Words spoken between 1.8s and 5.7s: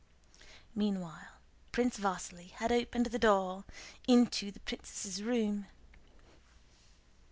Vasíli had opened the door into the princess' room.